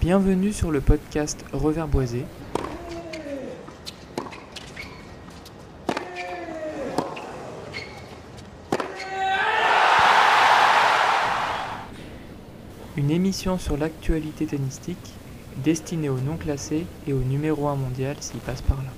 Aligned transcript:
Bienvenue 0.00 0.52
sur 0.52 0.70
le 0.70 0.80
podcast 0.80 1.44
Revers 1.52 1.88
Boisé. 1.88 2.24
Une 12.96 13.10
émission 13.10 13.58
sur 13.58 13.76
l'actualité 13.76 14.46
tennistique 14.46 15.14
destinée 15.64 16.08
aux 16.08 16.20
non 16.20 16.36
classés 16.36 16.86
et 17.08 17.12
au 17.12 17.18
numéro 17.18 17.66
1 17.66 17.74
mondial 17.74 18.16
s'il 18.20 18.38
passe 18.38 18.62
par 18.62 18.76
là. 18.76 18.92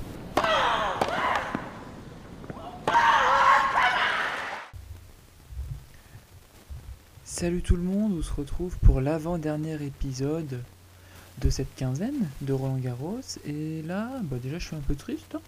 Salut 7.25 7.63
tout 7.63 7.77
le 7.77 7.83
monde, 7.83 8.17
on 8.19 8.23
se 8.23 8.35
retrouve 8.35 8.77
pour 8.81 9.01
l'avant-dernier 9.01 9.83
épisode 9.83 10.61
de 11.41 11.51
cette 11.51 11.75
quinzaine 11.75 12.29
de 12.41 12.53
Roland 12.53 12.79
Garros. 12.79 13.21
Et 13.47 13.83
là, 13.83 14.11
bah 14.25 14.37
déjà 14.43 14.59
je 14.59 14.67
suis 14.67 14.77
un 14.77 14.81
peu 14.81 14.95
triste, 14.95 15.35
hein, 15.35 15.41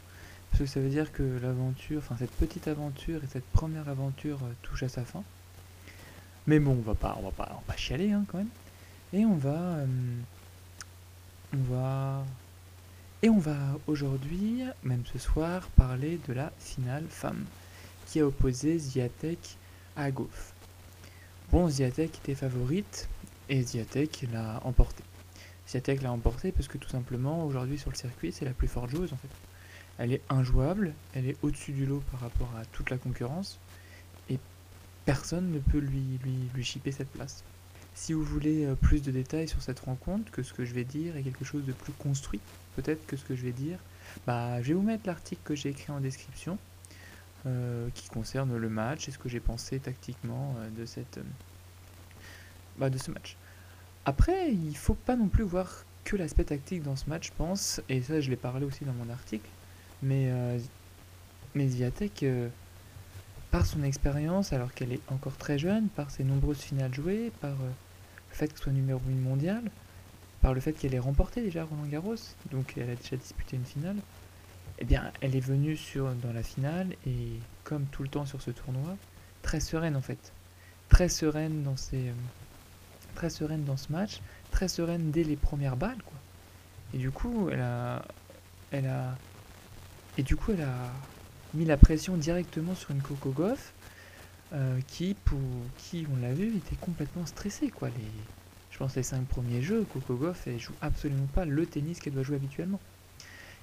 parce 0.51 0.65
que 0.65 0.67
ça 0.67 0.81
veut 0.81 0.89
dire 0.89 1.13
que 1.13 1.23
l'aventure, 1.43 1.99
enfin 1.99 2.17
cette 2.19 2.33
petite 2.33 2.69
aventure 2.69 3.23
et 3.23 3.27
cette 3.27 3.47
première 3.47 3.89
aventure 3.89 4.39
euh, 4.43 4.53
touche 4.63 4.83
à 4.83 4.89
sa 4.89 5.03
fin. 5.03 5.23
Mais 6.47 6.59
bon, 6.59 6.73
on 6.73 6.83
va 6.83 6.95
pas, 6.95 7.17
on 7.19 7.23
va 7.23 7.31
pas, 7.31 7.57
on 7.57 7.71
va 7.71 7.77
chialer 7.77 8.13
hein, 8.13 8.25
quand 8.29 8.39
même. 8.39 8.49
Et 9.13 9.25
on 9.25 9.37
va, 9.37 9.51
euh, 9.51 9.87
on 11.55 11.73
va, 11.73 12.25
et 13.23 13.29
on 13.29 13.39
va 13.39 13.57
aujourd'hui, 13.87 14.63
même 14.83 15.05
ce 15.13 15.19
soir, 15.19 15.69
parler 15.77 16.19
de 16.27 16.33
la 16.33 16.53
finale 16.59 17.05
femme 17.09 17.45
qui 18.07 18.21
a 18.21 18.27
opposé 18.27 18.79
Ziatek 18.79 19.57
à 19.97 20.11
Goff. 20.11 20.53
Bon, 21.51 21.69
Ziatek 21.69 22.19
était 22.19 22.35
favorite 22.35 23.09
et 23.49 23.63
Ziatek 23.63 24.27
l'a 24.33 24.61
emporté. 24.65 25.05
Ziatek 25.69 26.03
l'a 26.03 26.13
emporté 26.13 26.53
parce 26.53 26.69
que 26.69 26.79
tout 26.79 26.89
simplement, 26.89 27.45
aujourd'hui 27.45 27.79
sur 27.79 27.91
le 27.91 27.97
circuit, 27.97 28.33
c'est 28.33 28.45
la 28.45 28.53
plus 28.53 28.69
forte 28.69 28.91
joueuse 28.91 29.13
en 29.13 29.17
fait. 29.17 29.29
Elle 29.99 30.13
est 30.13 30.23
injouable, 30.29 30.95
elle 31.15 31.27
est 31.27 31.37
au-dessus 31.43 31.73
du 31.73 31.87
lot 31.87 32.03
par 32.11 32.21
rapport 32.21 32.51
à 32.59 32.65
toute 32.67 32.91
la 32.91 32.99
concurrence 32.99 33.59
et 34.29 34.39
personne 35.05 35.53
ne 35.53 35.59
peut 35.59 35.79
lui, 35.79 36.19
lui, 36.25 36.49
lui 36.55 36.65
chipper 36.65 36.93
cette 36.93 37.11
place. 37.11 37.45
Si 37.95 38.15
vous 38.15 38.25
voulez 38.25 38.65
euh, 38.65 38.75
plus 38.75 39.03
de 39.03 39.11
détails 39.11 39.49
sur 39.49 39.61
cette 39.63 39.81
rencontre, 39.81 40.31
que 40.33 40.43
ce 40.43 40.55
que 40.55 40.65
je 40.65 40.73
vais 40.73 40.85
dire 40.85 41.17
est 41.17 41.23
quelque 41.23 41.45
chose 41.45 41.65
de 41.67 41.73
plus 41.73 41.93
construit, 41.93 42.41
peut-être 42.75 43.07
que 43.07 43.17
ce 43.17 43.25
que 43.25 43.37
je 43.37 43.43
vais 43.43 43.53
dire, 43.53 43.79
bah, 44.27 44.63
je 44.63 44.69
vais 44.69 44.75
vous 44.75 44.83
mettre 44.83 45.07
l'article 45.07 45.43
que 45.45 45.55
j'ai 45.55 45.69
écrit 45.69 45.93
en 45.93 46.01
description. 46.01 46.59
Euh, 47.45 47.89
qui 47.97 48.09
concerne 48.09 48.57
le 48.57 48.69
match 48.69 49.09
et 49.09 49.11
ce 49.11 49.19
que 49.19 49.29
j'ai 49.29 49.41
pensé 49.41 49.81
tactiquement 49.81 50.55
euh, 50.59 50.71
de, 50.79 50.87
cette, 50.87 51.19
bah, 52.79 52.89
de 52.89 52.99
ce 52.99 53.11
match. 53.11 53.37
Après, 54.05 54.53
il 54.53 54.77
faut 54.77 54.95
pas 54.95 55.17
non 55.17 55.29
plus 55.29 55.45
voir 55.45 55.85
que 56.05 56.17
l'aspect 56.17 56.45
tactique 56.45 56.83
dans 56.83 56.97
ce 56.97 57.09
match, 57.09 57.29
je 57.29 57.33
pense, 57.37 57.81
et 57.89 58.03
ça 58.03 58.21
je 58.21 58.31
l'ai 58.31 58.37
parlé 58.37 58.67
aussi 58.67 58.85
dans 58.85 58.93
mon 58.93 59.09
article, 59.11 59.49
mais, 60.03 60.33
mais 61.55 61.69
Ziatek, 61.69 62.25
par 63.53 63.67
son 63.67 63.85
expérience, 63.85 64.53
alors 64.53 64.73
qu'elle 64.75 64.93
est 64.93 65.01
encore 65.13 65.37
très 65.37 65.59
jeune, 65.59 65.89
par 65.89 66.11
ses 66.11 66.25
nombreuses 66.25 66.59
finales 66.59 66.93
jouées, 66.93 67.31
par 67.41 67.51
le 67.53 67.71
fait 68.31 68.49
qu'elle 68.49 68.59
soit 68.59 68.73
numéro 68.73 69.01
1 69.09 69.13
mondial, 69.23 69.63
par 70.41 70.55
le 70.55 70.61
fait 70.61 70.73
qu'elle 70.73 70.95
ait 70.95 70.99
remporté 70.99 71.43
déjà 71.43 71.65
Roland 71.65 71.87
Garros, 71.87 72.17
donc 72.51 72.75
elle 72.77 72.91
a 72.91 72.97
déjà 72.97 73.17
disputé 73.17 73.57
une 73.57 73.65
finale, 73.65 73.97
eh 74.79 74.85
bien, 74.85 75.13
elle 75.21 75.37
est 75.37 75.41
venue 75.41 75.77
sur, 75.77 76.13
dans 76.15 76.33
la 76.33 76.43
finale 76.43 76.89
et, 77.07 77.39
comme 77.63 77.85
tout 77.87 78.03
le 78.03 78.09
temps 78.09 78.27
sur 78.27 78.43
ce 78.43 78.51
tournoi, 78.51 78.97
très 79.43 79.61
sereine 79.61 79.97
en 79.97 80.01
fait. 80.01 80.33
Très 80.89 81.09
sereine 81.09 81.63
dans, 81.63 81.77
ses, 81.77 82.09
euh, 82.09 82.13
très 83.15 83.31
sereine 83.31 83.65
dans 83.65 83.77
ce 83.77 83.93
match, 83.93 84.21
très 84.51 84.69
sereine 84.69 85.11
dès 85.11 85.25
les 85.25 85.37
premières 85.37 85.77
balles. 85.77 86.03
Quoi. 86.03 86.19
Et 86.95 86.99
du 86.99 87.11
coup, 87.11 87.49
elle 87.51 87.61
a, 87.61 88.03
elle 88.71 88.87
a, 88.87 89.17
et 90.19 90.23
du 90.23 90.37
coup, 90.37 90.53
elle 90.53 90.63
a 90.63 90.93
mis 91.55 91.65
la 91.65 91.77
pression 91.77 92.17
directement 92.17 92.75
sur 92.75 92.91
une 92.91 93.01
Coco 93.01 93.31
Goff 93.31 93.73
euh, 94.53 94.79
qui, 94.87 95.15
pour 95.25 95.41
qui, 95.79 96.07
on 96.13 96.21
l'a 96.21 96.33
vu, 96.33 96.57
était 96.57 96.77
complètement 96.77 97.27
stressée. 97.27 97.69
Quoi. 97.69 97.89
Je 98.71 98.79
pense 98.79 98.97
les 98.97 99.03
cinq 99.03 99.27
premiers 99.27 99.63
jeux, 99.63 99.87
Coco 99.93 100.15
Goff, 100.15 100.47
elle 100.47 100.61
joue 100.61 100.75
absolument 100.81 101.27
pas 101.35 101.45
le 101.45 101.67
tennis 101.67 102.01
qu'elle 102.01 102.15
doit 102.15 102.23
jouer 102.23 102.37
habituellement. 102.37 102.81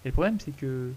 Et 0.05 0.09
le 0.09 0.13
problème, 0.13 0.39
c'est 0.39 0.55
que 0.55 0.91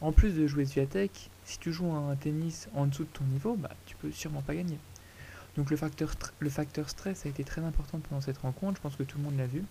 en 0.00 0.12
plus 0.12 0.34
de 0.34 0.46
jouer 0.46 0.64
Sviatek, 0.64 1.30
si 1.44 1.58
tu 1.58 1.72
joues 1.72 1.92
un 1.92 2.14
tennis 2.14 2.68
en 2.74 2.86
dessous 2.86 3.04
de 3.04 3.08
ton 3.08 3.24
niveau, 3.24 3.56
bah, 3.56 3.70
tu 3.86 3.96
peux 3.96 4.12
sûrement 4.12 4.42
pas 4.42 4.54
gagner. 4.54 4.78
Donc 5.58 5.70
le 5.70 5.76
facteur, 5.76 6.14
le 6.38 6.48
facteur 6.48 6.88
stress 6.88 7.26
a 7.26 7.28
été 7.28 7.44
très 7.44 7.60
important 7.60 7.98
pendant 7.98 8.22
cette 8.22 8.38
rencontre, 8.38 8.76
je 8.76 8.80
pense 8.80 8.96
que 8.96 9.02
tout 9.02 9.18
le 9.18 9.24
monde 9.24 9.36
l'a 9.36 9.46
vu. 9.46 9.62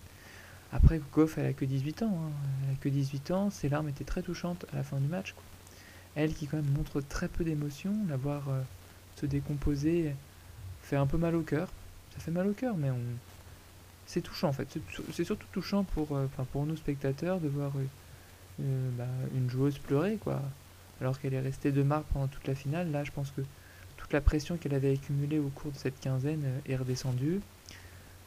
Après, 0.72 1.00
Goff, 1.12 1.38
elle 1.38 1.46
a 1.46 1.52
que 1.52 1.64
18 1.64 2.02
ans. 2.02 2.14
Hein. 2.14 2.30
Elle 2.64 2.74
a 2.74 2.76
que 2.76 2.88
18 2.88 3.30
ans, 3.32 3.50
ses 3.50 3.68
larmes 3.68 3.88
étaient 3.88 4.04
très 4.04 4.22
touchantes 4.22 4.66
à 4.72 4.76
la 4.76 4.82
fin 4.82 4.98
du 4.98 5.08
match. 5.08 5.34
Elle 6.14 6.34
qui 6.34 6.46
quand 6.46 6.58
même 6.58 6.70
montre 6.76 7.00
très 7.00 7.26
peu 7.26 7.42
d'émotion, 7.42 7.94
la 8.08 8.16
voir 8.16 8.48
euh, 8.48 8.60
se 9.16 9.26
décomposer 9.26 10.14
fait 10.82 10.96
un 10.96 11.06
peu 11.06 11.16
mal 11.16 11.34
au 11.34 11.42
cœur. 11.42 11.68
Ça 12.14 12.20
fait 12.20 12.30
mal 12.30 12.46
au 12.46 12.52
cœur, 12.52 12.76
mais 12.76 12.90
c'est 14.06 14.20
touchant 14.20 14.48
en 14.48 14.52
fait. 14.52 14.78
C'est 15.12 15.24
surtout 15.24 15.46
touchant 15.52 15.84
pour, 15.84 16.16
euh, 16.16 16.28
nous 16.54 16.76
spectateurs 16.76 17.40
de 17.40 17.48
voir... 17.48 17.72
Euh, 17.76 17.84
euh, 18.60 18.90
bah, 18.96 19.06
une 19.36 19.48
joueuse 19.48 19.78
pleurer, 19.78 20.16
quoi. 20.16 20.42
Alors 21.00 21.20
qu'elle 21.20 21.34
est 21.34 21.40
restée 21.40 21.70
de 21.70 21.82
marque 21.82 22.06
pendant 22.12 22.26
toute 22.26 22.46
la 22.46 22.54
finale. 22.54 22.90
Là, 22.90 23.04
je 23.04 23.12
pense 23.12 23.30
que 23.30 23.42
la 24.12 24.20
pression 24.20 24.56
qu'elle 24.56 24.74
avait 24.74 24.92
accumulée 24.92 25.38
au 25.38 25.48
cours 25.48 25.72
de 25.72 25.76
cette 25.76 26.00
quinzaine 26.00 26.42
euh, 26.44 26.72
est 26.72 26.76
redescendue. 26.76 27.40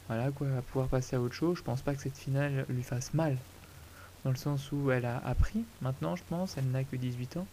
Voilà, 0.08 0.30
quoi, 0.30 0.48
va 0.48 0.62
pouvoir 0.62 0.88
passer 0.88 1.16
à 1.16 1.20
autre 1.20 1.34
chose. 1.34 1.58
Je 1.58 1.62
pense 1.62 1.82
pas 1.82 1.94
que 1.94 2.02
cette 2.02 2.16
finale 2.16 2.66
lui 2.68 2.82
fasse 2.82 3.14
mal. 3.14 3.36
Dans 4.24 4.30
le 4.30 4.36
sens 4.36 4.70
où 4.72 4.90
elle 4.90 5.04
a 5.04 5.18
appris, 5.24 5.64
maintenant, 5.80 6.16
je 6.16 6.22
pense, 6.28 6.56
elle 6.56 6.70
n'a 6.70 6.84
que 6.84 6.96
18 6.96 7.38
ans. 7.38 7.46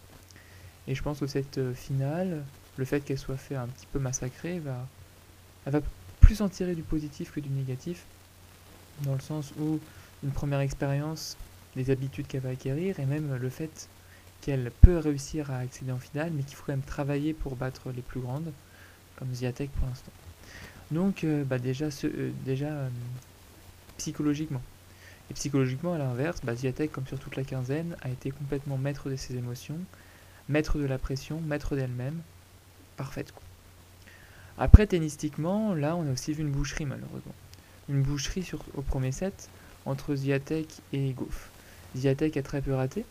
Et 0.88 0.96
je 0.96 1.04
pense 1.04 1.20
que 1.20 1.28
cette 1.28 1.58
euh, 1.58 1.74
finale, 1.74 2.44
le 2.78 2.86
fait 2.86 3.02
qu'elle 3.02 3.18
soit 3.18 3.38
fait 3.38 3.56
un 3.56 3.68
petit 3.68 3.88
peu 3.92 4.00
massacrée, 4.00 4.60
va, 4.60 4.86
elle 5.66 5.74
va 5.74 5.82
plus 6.20 6.42
en 6.42 6.50
tirer 6.50 6.76
du 6.76 6.84
positif 6.84 7.32
que 7.32 7.40
du 7.40 7.50
négatif. 7.50 8.06
Dans 9.04 9.14
le 9.14 9.22
sens 9.22 9.54
où 9.60 9.80
une 10.24 10.32
première 10.32 10.60
expérience 10.60 11.38
les 11.76 11.92
habitudes 11.92 12.28
qu'elle 12.28 12.42
va 12.42 12.50
acquérir 12.50 13.00
et 13.00 13.06
même 13.06 13.36
le 13.36 13.50
fait 13.50 13.88
qu'elle 14.42 14.72
peut 14.82 14.98
réussir 14.98 15.52
à 15.52 15.58
accéder 15.58 15.92
en 15.92 16.00
finale, 16.00 16.32
mais 16.34 16.44
qu'il 16.44 16.56
faut 16.56 16.64
quand 16.66 16.74
même 16.74 16.82
travailler 16.82 17.34
pour 17.34 17.56
battre 17.56 17.92
les 17.92 18.02
plus 18.02 18.20
grandes, 18.20 18.52
comme 19.18 19.34
Ziatek 19.34 19.72
pour 19.72 19.88
l'instant. 19.88 20.12
Donc, 20.92 21.24
euh, 21.24 21.44
bah 21.44 21.60
déjà, 21.60 21.88
euh, 22.04 22.32
déjà 22.46 22.68
euh, 22.68 22.90
psychologiquement. 23.98 24.62
Et 25.30 25.34
psychologiquement, 25.34 25.94
à 25.94 25.98
l'inverse, 25.98 26.40
bah, 26.44 26.56
Ziatek, 26.56 26.92
comme 26.92 27.06
sur 27.06 27.20
toute 27.20 27.36
la 27.36 27.44
quinzaine, 27.44 27.96
a 28.02 28.10
été 28.10 28.32
complètement 28.32 28.78
maître 28.78 29.10
de 29.10 29.16
ses 29.16 29.36
émotions, 29.36 29.78
maître 30.48 30.80
de 30.80 30.86
la 30.86 30.98
pression, 30.98 31.40
maître 31.42 31.76
d'elle-même. 31.76 32.20
Parfaite. 32.98 33.32
Après, 34.58 34.88
tennistiquement, 34.88 35.74
là, 35.74 35.96
on 35.96 36.08
a 36.08 36.12
aussi 36.12 36.34
vu 36.34 36.42
une 36.42 36.52
boucherie, 36.52 36.86
malheureusement. 36.86 37.36
Une 37.88 38.02
boucherie 38.02 38.44
sur, 38.44 38.64
au 38.76 38.82
premier 38.82 39.12
set 39.12 39.50
entre 39.86 40.16
Ziatek 40.16 40.82
et 40.92 41.12
Goff. 41.12 41.50
Ziatek 41.96 42.36
a 42.38 42.44
très 42.44 42.62
peu 42.62 42.74
raté. 42.74 43.06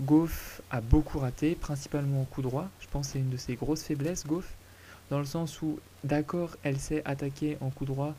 Goff 0.00 0.62
a 0.70 0.80
beaucoup 0.80 1.18
raté, 1.18 1.54
principalement 1.54 2.22
au 2.22 2.24
coup 2.24 2.42
droit. 2.42 2.68
Je 2.80 2.86
pense 2.88 3.08
que 3.08 3.12
c'est 3.12 3.18
une 3.18 3.30
de 3.30 3.36
ses 3.36 3.54
grosses 3.54 3.82
faiblesses, 3.82 4.26
Goff, 4.26 4.54
dans 5.10 5.18
le 5.18 5.24
sens 5.24 5.60
où, 5.60 5.78
d'accord, 6.04 6.56
elle 6.62 6.78
sait 6.78 7.02
attaquer 7.04 7.58
en 7.60 7.70
coup 7.70 7.84
droit 7.84 8.14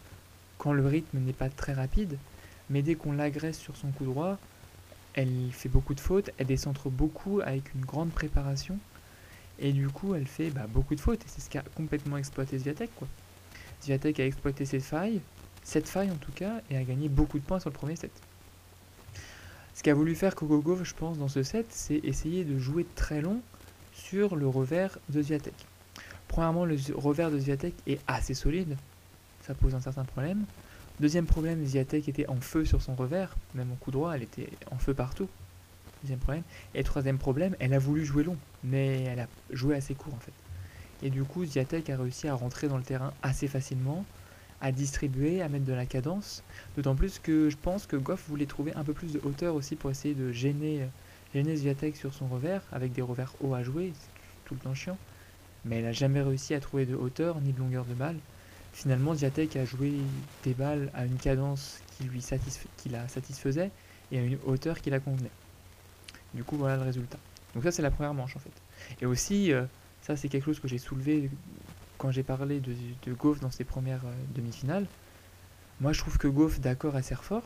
quand 0.57 0.73
le 0.73 0.85
rythme 0.85 1.17
n'est 1.19 1.33
pas 1.33 1.49
très 1.49 1.73
rapide, 1.73 2.17
mais 2.69 2.83
dès 2.83 2.95
qu'on 2.95 3.13
l'agresse 3.13 3.57
sur 3.57 3.75
son 3.75 3.89
coup 3.89 4.05
droit, 4.05 4.37
elle 5.15 5.49
fait 5.51 5.69
beaucoup 5.69 5.95
de 5.95 5.99
fautes, 5.99 6.29
elle 6.37 6.45
décentre 6.45 6.89
beaucoup 6.89 7.41
avec 7.41 7.73
une 7.73 7.83
grande 7.83 8.11
préparation, 8.11 8.77
et 9.57 9.71
du 9.73 9.89
coup, 9.89 10.13
elle 10.13 10.27
fait 10.27 10.51
bah, 10.51 10.67
beaucoup 10.69 10.93
de 10.93 10.99
fautes, 10.99 11.21
et 11.21 11.27
c'est 11.27 11.41
ce 11.41 11.49
qu'a 11.49 11.63
complètement 11.75 12.17
exploité 12.17 12.59
Zviatek, 12.59 12.91
quoi. 12.95 13.07
Zviatek 13.81 14.19
a 14.19 14.25
exploité 14.25 14.65
ses 14.65 14.79
failles, 14.79 15.19
cette 15.63 15.89
faille 15.89 16.11
en 16.11 16.15
tout 16.15 16.31
cas, 16.31 16.61
et 16.69 16.77
a 16.77 16.83
gagné 16.83 17.09
beaucoup 17.09 17.39
de 17.39 17.43
points 17.43 17.59
sur 17.59 17.71
le 17.71 17.75
premier 17.75 17.95
set. 17.95 18.11
Ce 19.81 19.83
qu'a 19.83 19.95
voulu 19.95 20.13
faire 20.13 20.35
Kokogov, 20.35 20.83
je 20.83 20.93
pense, 20.93 21.17
dans 21.17 21.27
ce 21.27 21.41
set, 21.41 21.65
c'est 21.71 21.95
essayer 22.03 22.43
de 22.43 22.59
jouer 22.59 22.85
très 22.93 23.19
long 23.19 23.41
sur 23.93 24.35
le 24.35 24.47
revers 24.47 24.99
de 25.09 25.23
Zviatek. 25.23 25.55
Premièrement, 26.27 26.65
le 26.65 26.75
revers 26.93 27.31
de 27.31 27.39
Zviatek 27.39 27.73
est 27.87 27.99
assez 28.05 28.35
solide, 28.35 28.77
ça 29.41 29.55
pose 29.55 29.73
un 29.73 29.81
certain 29.81 30.03
problème. 30.03 30.45
Deuxième 30.99 31.25
problème, 31.25 31.65
Zviatek 31.65 32.07
était 32.07 32.27
en 32.27 32.39
feu 32.39 32.63
sur 32.63 32.79
son 32.79 32.93
revers, 32.93 33.35
même 33.55 33.71
en 33.71 33.75
coup 33.75 33.89
droit, 33.89 34.13
elle 34.13 34.21
était 34.21 34.49
en 34.69 34.77
feu 34.77 34.93
partout. 34.93 35.27
Deuxième 36.03 36.19
problème. 36.19 36.43
Et 36.75 36.83
troisième 36.83 37.17
problème, 37.17 37.55
elle 37.59 37.73
a 37.73 37.79
voulu 37.79 38.05
jouer 38.05 38.23
long, 38.23 38.37
mais 38.63 39.05
elle 39.05 39.21
a 39.21 39.27
joué 39.49 39.75
assez 39.75 39.95
court 39.95 40.13
en 40.13 40.19
fait. 40.19 40.33
Et 41.01 41.09
du 41.09 41.23
coup, 41.23 41.43
Zviatek 41.43 41.89
a 41.89 41.97
réussi 41.97 42.27
à 42.27 42.35
rentrer 42.35 42.67
dans 42.67 42.77
le 42.77 42.83
terrain 42.83 43.13
assez 43.23 43.47
facilement, 43.47 44.05
à 44.61 44.71
distribuer, 44.71 45.41
à 45.41 45.49
mettre 45.49 45.65
de 45.65 45.73
la 45.73 45.85
cadence. 45.85 46.43
D'autant 46.75 46.95
plus 46.95 47.19
que 47.19 47.49
je 47.49 47.57
pense 47.57 47.85
que 47.87 47.95
Goff 47.95 48.25
voulait 48.27 48.45
trouver 48.45 48.73
un 48.75 48.83
peu 48.83 48.93
plus 48.93 49.13
de 49.13 49.21
hauteur 49.23 49.55
aussi 49.55 49.75
pour 49.75 49.89
essayer 49.89 50.13
de 50.13 50.31
gêner, 50.31 50.87
gêner 51.33 51.55
Zviatek 51.55 51.95
sur 51.95 52.13
son 52.13 52.27
revers, 52.27 52.61
avec 52.71 52.93
des 52.93 53.01
revers 53.01 53.33
hauts 53.41 53.53
à 53.53 53.63
jouer, 53.63 53.91
c'est 53.93 54.21
tout 54.45 54.53
le 54.53 54.59
temps 54.59 54.73
chiant. 54.73 54.97
Mais 55.65 55.77
elle 55.77 55.85
n'a 55.85 55.91
jamais 55.91 56.21
réussi 56.21 56.53
à 56.53 56.59
trouver 56.59 56.85
de 56.85 56.95
hauteur 56.95 57.39
ni 57.41 57.53
de 57.53 57.59
longueur 57.59 57.85
de 57.85 57.93
balle. 57.93 58.17
finalement 58.73 59.13
Diatek 59.13 59.55
a 59.57 59.65
joué 59.65 59.93
des 60.43 60.53
balles 60.53 60.89
à 60.93 61.05
une 61.05 61.17
cadence 61.17 61.79
qui, 61.97 62.03
lui 62.05 62.23
qui 62.77 62.89
la 62.89 63.07
satisfaisait 63.07 63.71
et 64.11 64.19
à 64.19 64.21
une 64.21 64.37
hauteur 64.45 64.81
qui 64.81 64.89
la 64.89 64.99
convenait. 64.99 65.31
Du 66.33 66.43
coup, 66.43 66.57
voilà 66.57 66.77
le 66.77 66.83
résultat. 66.83 67.19
Donc 67.53 67.63
ça, 67.63 67.71
c'est 67.71 67.81
la 67.81 67.91
première 67.91 68.13
manche 68.13 68.35
en 68.35 68.39
fait. 68.39 68.51
Et 69.01 69.05
aussi, 69.05 69.51
euh, 69.51 69.65
ça 70.01 70.15
c'est 70.15 70.29
quelque 70.29 70.45
chose 70.45 70.59
que 70.59 70.67
j'ai 70.67 70.77
soulevé 70.77 71.29
quand 72.01 72.09
j'ai 72.09 72.23
parlé 72.23 72.59
de, 72.59 72.73
de, 73.05 73.13
Goff 73.13 73.39
dans 73.41 73.51
ses 73.51 73.63
premières 73.63 74.03
euh, 74.05 74.13
demi-finales. 74.33 74.87
Moi, 75.79 75.93
je 75.93 75.99
trouve 75.99 76.17
que 76.17 76.27
Goff, 76.27 76.59
d'accord, 76.59 76.97
elle 76.97 77.03
sert 77.03 77.23
fort, 77.23 77.43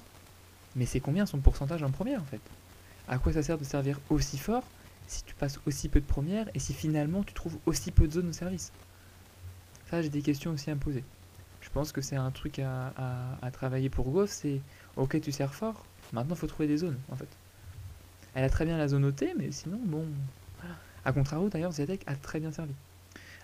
mais 0.78 0.86
c'est 0.86 1.02
combien 1.02 1.26
son 1.26 1.40
pourcentage 1.40 1.84
en 1.84 1.92
première 1.92 2.22
en 2.22 2.26
fait? 2.26 2.40
À 3.10 3.18
quoi 3.18 3.34
ça 3.34 3.44
sert 3.44 3.58
de 3.58 3.66
servir 3.66 4.00
aussi 4.10 4.38
fort 4.38 4.64
si 5.08 5.24
tu 5.26 5.36
passes 5.36 5.60
aussi 5.66 5.90
peu 5.90 6.00
de 6.00 6.06
première 6.06 6.48
et 6.54 6.60
si 6.60 6.74
finalement 6.74 7.22
tu 7.24 7.34
trouves 7.34 7.58
aussi 7.66 7.92
peu 7.92 8.08
de 8.08 8.14
zones 8.14 8.30
au 8.30 8.32
service? 8.32 8.72
Ça, 9.90 10.02
j'ai 10.02 10.08
des 10.08 10.22
questions 10.22 10.52
aussi 10.52 10.72
à 10.72 10.76
me 10.76 10.80
poser. 10.80 11.04
Je 11.60 11.70
pense 11.70 11.92
que 11.92 12.00
c'est 12.00 12.16
un 12.16 12.32
truc 12.32 12.60
à, 12.60 13.52
travailler 13.52 13.90
pour 13.90 14.10
Goff, 14.10 14.30
c'est 14.30 14.62
ok, 14.96 15.20
tu 15.20 15.34
sers 15.34 15.54
fort, 15.54 15.86
maintenant 16.14 16.36
faut 16.36 16.48
trouver 16.48 16.70
des 16.70 16.78
zones 16.78 16.98
en 17.12 17.18
fait. 17.18 17.28
Elle 18.36 18.46
a 18.46 18.50
très 18.50 18.64
bien 18.64 18.78
la 18.78 18.88
zone 18.88 19.04
OT, 19.04 19.26
mais 19.38 19.52
sinon, 19.52 19.80
bon. 19.84 20.06
Voilà. 20.62 20.76
A 21.04 21.12
contrario, 21.12 21.50
d'ailleurs, 21.50 21.74
Ziatek 21.74 22.04
a 22.08 22.16
très 22.16 22.40
bien 22.40 22.54
servi. 22.54 22.74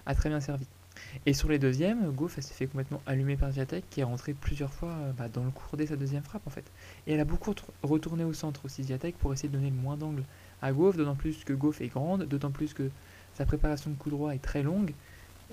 A 0.05 0.15
très 0.15 0.29
bien 0.29 0.39
servi. 0.39 0.65
Et 1.25 1.33
sur 1.33 1.49
les 1.49 1.59
deuxièmes, 1.59 2.11
Goff 2.11 2.39
s'est 2.39 2.53
fait 2.53 2.67
complètement 2.67 3.01
allumer 3.05 3.37
par 3.37 3.51
Ziatek 3.51 3.89
qui 3.89 4.01
est 4.01 4.03
rentré 4.03 4.33
plusieurs 4.33 4.73
fois 4.73 4.89
euh, 4.89 5.11
bah, 5.11 5.27
dans 5.29 5.43
le 5.43 5.51
cours 5.51 5.77
de 5.77 5.85
sa 5.85 5.95
deuxième 5.95 6.23
frappe 6.23 6.45
en 6.45 6.49
fait. 6.49 6.65
Et 7.07 7.13
elle 7.13 7.19
a 7.19 7.25
beaucoup 7.25 7.53
retourné 7.83 8.23
au 8.23 8.33
centre 8.33 8.65
aussi 8.65 8.83
Ziatek 8.83 9.17
pour 9.17 9.33
essayer 9.33 9.49
de 9.49 9.53
donner 9.55 9.69
le 9.69 9.75
moins 9.75 9.97
d'angle 9.97 10.23
à 10.61 10.71
Goff, 10.71 10.97
d'autant 10.97 11.15
plus 11.15 11.43
que 11.43 11.53
Goff 11.53 11.81
est 11.81 11.87
grande, 11.87 12.23
d'autant 12.23 12.51
plus 12.51 12.73
que 12.73 12.89
sa 13.33 13.45
préparation 13.45 13.89
de 13.89 13.95
coup 13.95 14.09
droit 14.09 14.33
est 14.33 14.41
très 14.41 14.63
longue. 14.63 14.93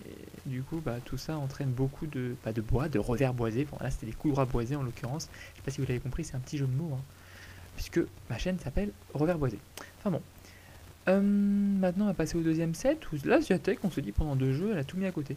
Et 0.06 0.48
du 0.48 0.62
coup, 0.62 0.80
bah, 0.84 0.96
tout 1.04 1.18
ça 1.18 1.36
entraîne 1.36 1.70
beaucoup 1.70 2.06
de, 2.06 2.36
bah, 2.44 2.52
de 2.52 2.60
bois, 2.60 2.88
de 2.88 3.00
revers 3.00 3.34
boisés. 3.34 3.66
Là, 3.80 3.90
c'était 3.90 4.06
des 4.06 4.12
coups 4.12 4.32
droits 4.32 4.44
boisés 4.44 4.76
en 4.76 4.82
l'occurrence. 4.82 5.28
Je 5.52 5.56
sais 5.56 5.62
pas 5.64 5.70
si 5.72 5.80
vous 5.80 5.86
l'avez 5.88 5.98
compris, 5.98 6.22
c'est 6.22 6.36
un 6.36 6.40
petit 6.40 6.56
jeu 6.56 6.66
de 6.66 6.76
mots. 6.76 6.94
Hein 6.94 7.02
puisque 7.78 8.00
ma 8.28 8.36
chaîne 8.38 8.58
s'appelle 8.58 8.90
Revers 9.14 9.38
Boisé. 9.38 9.58
Enfin 9.98 10.10
bon. 10.10 10.20
Euh, 11.08 11.20
maintenant, 11.20 12.04
on 12.04 12.08
va 12.08 12.14
passer 12.14 12.36
au 12.36 12.42
deuxième 12.42 12.74
set, 12.74 13.10
où 13.12 13.16
là, 13.24 13.40
Ziatek, 13.40 13.78
on 13.84 13.90
se 13.90 14.00
dit 14.00 14.12
pendant 14.12 14.36
deux 14.36 14.52
jeux, 14.52 14.70
elle 14.72 14.78
a 14.78 14.84
tout 14.84 14.98
mis 14.98 15.06
à 15.06 15.12
côté. 15.12 15.36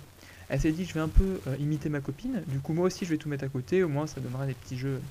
Elle 0.50 0.60
s'est 0.60 0.72
dit, 0.72 0.84
je 0.86 0.94
vais 0.94 1.00
un 1.00 1.08
peu 1.08 1.40
euh, 1.48 1.56
imiter 1.60 1.88
ma 1.88 2.02
copine, 2.02 2.44
du 2.48 2.60
coup, 2.60 2.74
moi 2.74 2.88
aussi, 2.88 3.06
je 3.06 3.12
vais 3.12 3.18
tout 3.18 3.30
mettre 3.30 3.46
à 3.46 3.48
côté, 3.48 3.84
au 3.84 3.88
moins, 3.88 4.06
ça 4.06 4.20
donnera 4.20 4.46
des 4.46 4.54
petits 4.54 4.78
jeux 4.78 5.02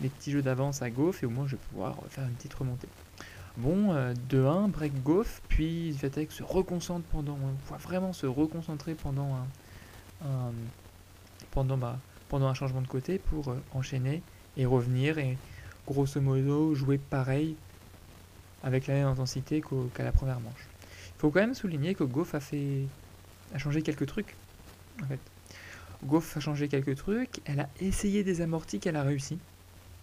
des 0.00 0.08
petits 0.08 0.30
jeux 0.30 0.40
d'avance 0.40 0.80
à 0.80 0.88
Goff, 0.88 1.22
et 1.22 1.26
au 1.26 1.30
moins, 1.30 1.46
je 1.46 1.56
vais 1.56 1.62
pouvoir 1.70 1.98
faire 2.08 2.24
une 2.24 2.32
petite 2.32 2.54
remontée. 2.54 2.88
Bon, 3.58 3.92
2-1, 3.92 3.94
euh, 3.94 4.68
break 4.68 5.02
Goff, 5.02 5.42
puis 5.48 5.92
Ziatek 5.92 6.32
se 6.32 6.42
reconcentre 6.42 7.04
pendant, 7.12 7.34
on 7.34 7.70
va 7.70 7.76
vraiment 7.76 8.14
se 8.14 8.24
reconcentrer 8.24 8.94
pendant 8.94 9.36
bah, 11.76 11.98
pendant 12.30 12.46
un 12.46 12.54
changement 12.54 12.80
de 12.80 12.86
côté 12.86 13.18
pour 13.18 13.54
enchaîner 13.74 14.22
et 14.56 14.64
revenir 14.64 15.18
et 15.18 15.36
grosso 15.86 16.20
modo 16.20 16.74
jouer 16.74 16.96
pareil 16.96 17.56
avec 18.62 18.86
la 18.86 18.94
même 18.94 19.06
intensité 19.06 19.62
qu'à 19.94 20.04
la 20.04 20.12
première 20.12 20.40
manche. 20.40 20.66
Il 21.16 21.20
faut 21.20 21.30
quand 21.30 21.40
même 21.40 21.54
souligner 21.54 21.94
que 21.94 22.04
Goff 22.04 22.34
a 22.34 22.40
fait 22.40 22.84
a 23.54 23.58
changé 23.58 23.82
quelques 23.82 24.06
trucs. 24.06 24.36
En 25.02 25.06
fait. 25.06 25.18
Goff 26.04 26.36
a 26.36 26.40
changé 26.40 26.68
quelques 26.68 26.96
trucs, 26.96 27.40
elle 27.44 27.60
a 27.60 27.68
essayé 27.80 28.24
des 28.24 28.40
amortis 28.40 28.80
qu'elle 28.80 28.96
a 28.96 29.02
réussi. 29.02 29.38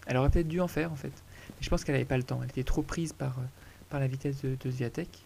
Elle 0.06 0.18
aurait 0.18 0.30
peut-être 0.30 0.48
dû 0.48 0.62
en 0.62 0.68
faire 0.68 0.92
en 0.92 0.96
fait. 0.96 1.12
Mais 1.50 1.62
je 1.62 1.70
pense 1.70 1.84
qu'elle 1.84 1.96
n'avait 1.96 2.06
pas 2.06 2.18
le 2.18 2.24
temps, 2.24 2.40
elle 2.44 2.50
était 2.50 2.64
trop 2.64 2.84
prise 2.84 3.14
par, 3.14 3.36
par 3.90 4.00
la 4.00 4.08
vitesse 4.08 4.42
de, 4.42 4.56
de 4.60 4.72
Zviatek. 4.72 5.26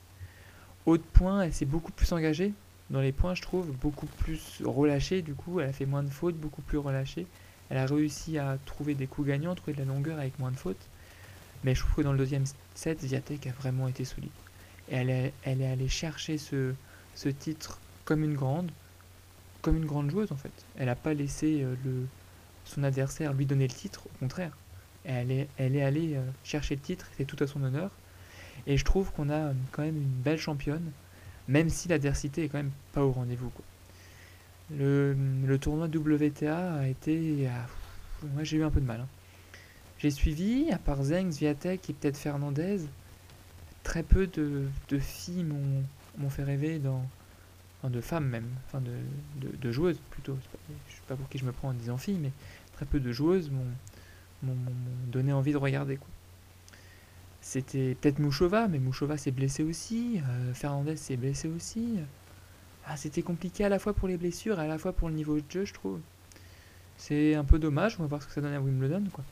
Autre 0.86 1.04
point, 1.04 1.44
elle 1.44 1.54
s'est 1.54 1.66
beaucoup 1.66 1.92
plus 1.92 2.12
engagée 2.14 2.54
dans 2.90 3.02
les 3.02 3.12
points, 3.12 3.36
je 3.36 3.42
trouve, 3.42 3.72
beaucoup 3.72 4.06
plus 4.06 4.62
relâchée 4.64 5.22
du 5.22 5.34
coup, 5.34 5.60
elle 5.60 5.70
a 5.70 5.74
fait 5.74 5.86
moins 5.86 6.04
de 6.04 6.10
fautes, 6.10 6.36
beaucoup 6.36 6.62
plus 6.62 6.78
relâchée. 6.78 7.26
Elle 7.70 7.78
a 7.78 7.86
réussi 7.86 8.38
à 8.38 8.58
trouver 8.66 8.96
des 8.96 9.08
coups 9.08 9.28
gagnants, 9.28 9.56
trouver 9.56 9.74
de 9.74 9.80
la 9.80 9.86
longueur 9.86 10.20
avec 10.20 10.38
moins 10.40 10.52
de 10.52 10.58
fautes. 10.58 10.88
Mais 11.64 11.76
je 11.76 11.82
trouve 11.82 11.96
que 11.96 12.02
dans 12.02 12.12
le 12.12 12.18
deuxième 12.18 12.46
set, 12.76 13.02
Ziatek 13.02 13.48
a 13.48 13.52
vraiment 13.52 13.88
été 13.88 14.06
solide. 14.06 14.32
Et 14.90 14.96
elle 14.96 15.10
est, 15.10 15.34
allée 15.46 15.88
chercher 15.88 16.38
ce, 16.38 16.74
titre 17.40 17.80
comme 18.04 18.24
une 18.24 18.36
grande, 18.36 18.72
comme 19.62 19.78
une 19.78 19.86
grande 19.86 20.10
joueuse 20.12 20.32
en 20.32 20.36
fait. 20.36 20.52
Elle 20.78 20.88
n'a 20.88 20.96
pas 20.96 21.14
laissé 21.14 21.62
euh, 21.64 21.76
son 22.66 22.84
adversaire 22.84 23.34
lui 23.34 23.46
donner 23.46 23.68
le 23.68 23.74
titre, 23.74 24.06
au 24.08 24.18
contraire. 24.20 24.58
Elle 25.06 25.32
est, 25.32 25.48
allée 25.58 26.16
euh, 26.16 26.22
chercher 26.44 26.76
le 26.76 26.82
titre, 26.82 27.08
c'est 27.18 27.26
tout 27.26 27.42
à 27.44 27.48
son 27.48 27.64
honneur. 27.64 27.92
Et 28.68 28.78
je 28.78 28.86
trouve 28.86 29.12
qu'on 29.12 29.30
a 29.30 29.36
euh, 29.36 29.54
quand 29.72 29.84
même 29.84 29.98
une 29.98 30.22
belle 30.22 30.40
championne, 30.40 30.92
même 31.48 31.70
si 31.70 31.88
l'adversité 31.88 32.44
est 32.44 32.50
quand 32.50 32.58
même 32.58 32.72
pas 32.92 33.04
au 33.04 33.12
rendez-vous. 33.12 33.52
Le, 34.74 35.16
tournoi 35.60 35.88
WTA 35.88 36.76
a 36.76 36.88
été. 36.88 37.50
moi, 38.34 38.44
j'ai 38.44 38.58
eu 38.58 38.64
un 38.64 38.70
peu 38.70 38.80
de 38.80 38.86
mal. 38.86 39.02
Hein. 39.02 39.08
J'ai 40.02 40.10
suivi, 40.10 40.72
à 40.72 40.80
part 40.80 41.04
Zeng, 41.04 41.30
Zviatek 41.30 41.88
et 41.92 41.94
peut-être 41.94 42.18
Fernandez, 42.18 42.80
très 43.84 44.02
peu 44.02 44.26
de, 44.26 44.68
filles 45.00 45.46
m'ont 46.18 46.30
fait 46.30 46.44
rêver 46.44 46.80
dans. 46.80 47.06
De 47.84 48.00
femmes 48.00 48.28
même, 48.28 48.46
enfin 48.68 48.80
de, 48.80 49.72
joueuses 49.72 50.00
plutôt. 50.12 50.38
Je 50.88 50.94
sais 50.94 51.02
pas 51.08 51.16
pour 51.16 51.28
qui 51.30 51.40
je 51.40 51.46
me 51.46 51.52
prends 51.52 51.70
en 51.70 51.74
disant 51.74 51.98
filles, 51.98 52.20
mais 52.22 52.32
très 52.74 52.86
peu 52.86 53.00
de 53.00 53.12
joueuses 53.12 53.50
m'ont 53.50 54.56
donné 55.12 55.34
envie 55.34 55.52
de 55.52 55.58
regarder. 55.58 55.98
C'était 57.42 57.96
peut-être 57.96 58.20
Mouchova, 58.20 58.68
mais 58.68 58.78
Mouchova 58.78 59.18
s'est 59.18 59.32
blessé 59.32 59.64
aussi. 59.64 60.20
Euh, 60.20 60.54
Fernandez 60.54 60.96
s'est 60.96 61.18
blessé 61.18 61.48
aussi. 61.48 61.98
Ah, 62.86 62.98
c'était 62.98 63.24
compliqué 63.24 63.66
à 63.66 63.70
la 63.70 63.80
fois 63.80 63.94
pour 63.94 64.08
les 64.08 64.18
blessures 64.18 64.60
et 64.60 64.64
à 64.64 64.68
la 64.68 64.78
fois 64.78 64.94
pour 64.94 65.10
le 65.10 65.16
niveau 65.16 65.40
de 65.40 65.50
jeu, 65.50 65.66
je 65.66 65.74
trouve. 65.74 66.00
C'est 66.98 67.34
un 67.34 67.44
peu 67.44 67.58
dommage, 67.58 67.96
on 67.98 68.04
va 68.04 68.08
voir 68.08 68.22
ce 68.22 68.28
que 68.28 68.34
ça 68.34 68.42
donne 68.42 68.54
à 68.54 68.62
Wimbledon. 68.62 69.06
quoi. 69.12 69.24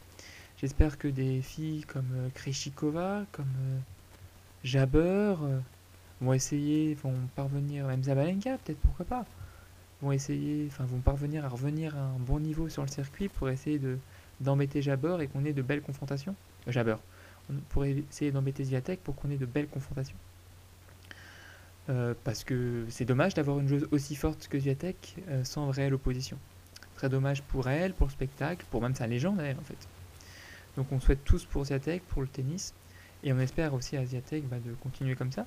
J'espère 0.62 0.98
que 0.98 1.08
des 1.08 1.42
filles 1.42 1.84
comme 1.86 2.10
euh, 2.16 2.30
Kreshikova, 2.34 3.26
comme 3.32 3.46
euh, 3.46 3.78
Jabber 4.64 5.36
euh, 5.42 5.60
vont 6.20 6.34
essayer, 6.34 6.96
vont 6.96 7.16
parvenir, 7.36 7.88
même 7.88 8.04
Zabalenka 8.04 8.58
peut-être, 8.58 8.80
pourquoi 8.80 9.06
pas, 9.06 9.26
vont 10.02 10.12
essayer, 10.12 10.68
enfin 10.68 10.86
vont 10.86 11.00
parvenir 11.00 11.46
à 11.46 11.48
revenir 11.48 11.96
à 11.96 12.02
un 12.02 12.20
bon 12.20 12.40
niveau 12.40 12.68
sur 12.68 12.82
le 12.82 12.90
circuit 12.90 13.30
pour 13.30 13.50
essayer 13.50 13.80
de 13.80 13.98
d'embêter 14.42 14.82
Jabber 14.82 15.18
et 15.22 15.28
qu'on 15.28 15.44
ait 15.46 15.54
de 15.54 15.62
belles 15.62 15.82
confrontations. 15.82 16.36
Jabber. 16.68 16.96
Pour 17.70 17.86
essayer 17.86 18.32
d'embêter 18.32 18.64
Zviatek 18.64 19.02
pour 19.02 19.16
qu'on 19.16 19.30
ait 19.32 19.38
de 19.38 19.46
belles 19.46 19.68
confrontations. 19.68 20.16
Euh, 21.90 22.14
parce 22.24 22.44
que 22.44 22.86
c'est 22.90 23.06
dommage 23.06 23.34
d'avoir 23.34 23.60
une 23.60 23.68
joueuse 23.68 23.88
aussi 23.92 24.16
forte 24.16 24.48
que 24.48 24.60
Ziatek 24.60 25.16
euh, 25.28 25.44
sans 25.44 25.70
réelle 25.72 25.94
opposition. 25.94 26.38
Très 26.96 27.10
dommage 27.10 27.42
pour 27.44 27.68
elle, 27.68 27.94
pour 27.94 28.08
le 28.08 28.12
spectacle, 28.12 28.66
pour 28.70 28.82
même 28.82 28.96
sa 28.96 29.08
légende 29.08 29.40
elle 29.40 29.58
en 29.58 29.64
fait. 29.64 29.88
Donc 30.80 30.94
on 30.94 31.02
souhaite 31.02 31.26
tous 31.26 31.44
pour 31.44 31.66
Ziatek, 31.66 32.04
pour 32.07 32.21
le 32.21 32.30
tennis, 32.30 32.74
et 33.26 33.33
on 33.33 33.40
espère 33.40 33.74
aussi 33.74 33.98
à 33.98 34.06
Ziatek 34.06 34.48
bah, 34.48 34.59
de 34.66 34.71
continuer 34.76 35.14
comme 35.14 35.33
ça, 35.33 35.45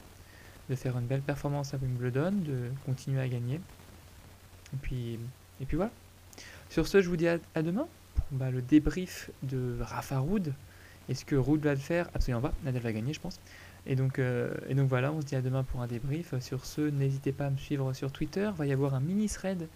de 0.69 0.75
faire 0.75 0.99
une 0.99 1.07
belle 1.07 1.23
performance 1.23 1.73
à 1.73 1.79
Wimbledon, 1.79 2.33
de 2.33 2.71
continuer 2.85 3.19
à 3.19 3.27
gagner. 3.27 3.55
Et 4.75 4.77
puis, 4.83 5.19
et 5.59 5.65
puis 5.65 5.79
voilà. 5.79 5.91
Sur 6.69 6.87
ce, 6.87 7.01
je 7.01 7.09
vous 7.09 7.17
dis 7.17 7.29
à, 7.29 7.39
demain 7.63 7.89
pour 8.15 8.27
bah, 8.33 8.51
le 8.51 8.61
débrief 8.61 9.31
de 9.43 9.79
Rafa 9.81 10.19
Roud. 10.19 10.53
Est-ce 11.09 11.25
que 11.25 11.35
Roud 11.35 11.63
va 11.63 11.73
le 11.73 11.81
faire 11.81 12.11
Absolument 12.13 12.43
pas. 12.43 12.53
Nadal 12.63 12.83
va 12.83 12.93
gagner, 12.93 13.15
je 13.15 13.21
pense. 13.21 13.41
Et 13.87 13.97
donc, 13.97 14.19
euh, 14.19 14.53
et 14.69 14.75
donc 14.75 14.91
voilà, 14.91 15.13
on 15.13 15.23
se 15.23 15.27
dit 15.27 15.35
à 15.35 15.41
demain 15.41 15.65
pour 15.65 15.81
un 15.81 15.87
débrief. 15.87 16.39
Sur 16.41 16.67
ce, 16.67 16.83
n'hésitez 16.83 17.33
pas 17.33 17.47
à 17.47 17.51
me 17.51 17.57
suivre 17.57 17.95
sur 17.95 18.13
Twitter. 18.13 18.51
Il 18.53 18.59
va 18.59 18.67
y 18.67 18.73
avoir 18.73 18.93
un 18.93 19.01
mini 19.01 19.31
thread, 19.31 19.67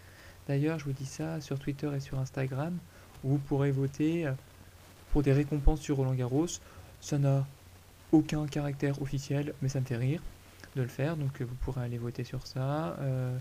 d'ailleurs, 0.49 0.79
je 0.79 0.85
vous 0.85 0.93
dis 0.93 1.07
ça, 1.07 1.41
sur 1.41 1.59
Twitter 1.59 1.89
et 1.97 2.01
sur 2.01 2.19
Instagram, 2.19 2.77
où 3.25 3.31
vous 3.31 3.39
pourrez 3.39 3.71
voter 3.71 4.27
euh, 4.27 4.33
pour 5.13 5.23
des 5.23 5.33
récompenses 5.33 5.81
sur 5.81 5.97
Roland 5.97 6.15
Garros. 6.15 6.47
Ça 7.01 7.19
n'a 7.19 7.47
aucun 8.13 8.47
caractère 8.47 9.01
officiel, 9.03 9.55
mais 9.63 9.69
ça 9.69 9.81
me 9.81 9.85
fait 9.85 9.97
rire 9.97 10.23
de 10.77 10.83
le 10.83 10.89
faire. 10.89 11.17
Donc 11.17 11.41
vous 11.41 11.55
pourrez 11.57 11.83
aller 11.83 11.99
voter 11.99 12.25
sur 12.25 12.47
ça. 12.47 12.97
Euh, 13.01 13.37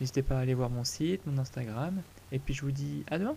n'hésitez 0.00 0.22
pas 0.22 0.38
à 0.38 0.40
aller 0.40 0.54
voir 0.54 0.70
mon 0.70 0.84
site, 0.84 1.26
mon 1.26 1.38
Instagram. 1.38 2.00
Et 2.32 2.38
puis 2.38 2.54
je 2.54 2.62
vous 2.62 2.72
dis 2.72 3.04
à 3.10 3.18
demain. 3.18 3.36